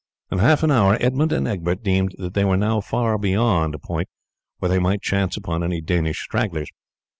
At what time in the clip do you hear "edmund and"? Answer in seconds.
0.99-1.47